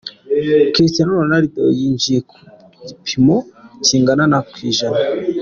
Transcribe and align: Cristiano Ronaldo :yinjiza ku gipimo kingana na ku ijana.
Cristiano 0.73 1.11
Ronaldo 1.19 1.63
:yinjiza 1.77 2.21
ku 2.29 2.37
gipimo 2.87 3.35
kingana 3.85 4.23
na 4.31 4.39
ku 4.49 4.55
ijana. 4.69 4.99